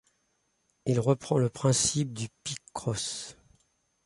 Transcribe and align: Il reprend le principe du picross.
Il 0.87 0.99
reprend 0.99 1.37
le 1.37 1.51
principe 1.51 2.11
du 2.13 2.27
picross. 2.43 3.37